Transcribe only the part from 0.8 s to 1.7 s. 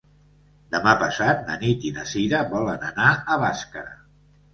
passat na